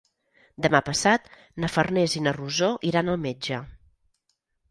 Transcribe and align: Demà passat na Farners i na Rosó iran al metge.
Demà 0.65 0.79
passat 0.87 1.27
na 1.65 1.69
Farners 1.75 2.17
i 2.19 2.23
na 2.27 2.33
Rosó 2.39 2.71
iran 2.93 3.13
al 3.13 3.21
metge. 3.29 3.63